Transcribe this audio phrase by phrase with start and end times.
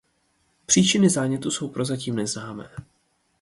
[0.65, 2.69] Příčiny zánětu jsou prozatím neznámé.